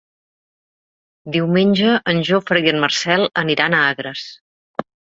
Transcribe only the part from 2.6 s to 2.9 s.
i en